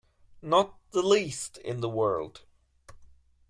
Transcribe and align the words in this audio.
Not 0.41 0.79
the 0.93 1.03
least 1.03 1.59
in 1.59 1.81
the 1.81 1.87
world. 1.87 2.41